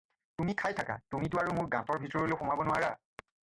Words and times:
তুমি 0.37 0.55
খাই 0.61 0.73
থাকা, 0.79 0.95
তুমিতো 1.15 1.43
আৰু 1.43 1.55
মোৰ 1.59 1.69
গাঁতৰ 1.77 2.03
ভিতৰলৈ 2.07 2.41
সোমাব 2.43 2.69
নোৱাৰা। 2.71 2.95